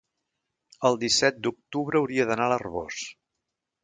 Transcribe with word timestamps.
el 0.87 0.95
disset 1.03 1.37
d'octubre 1.47 1.99
hauria 2.01 2.25
d'anar 2.31 2.47
a 2.49 2.51
l'Arboç. 2.55 3.03